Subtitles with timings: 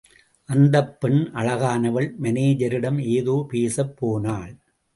[0.49, 4.53] அந்தப் பெண் அழகானவள் மானேஜரிடம் ஏதோ பேசப் போனாள்.